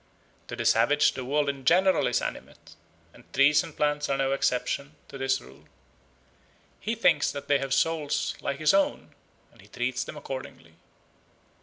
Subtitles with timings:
[0.47, 2.73] To the savage the world in general is animate,
[3.13, 5.65] and trees and plants are no exception to the rule.
[6.79, 9.13] He thinks that they have souls like his own,
[9.51, 10.73] and he treats them accordingly.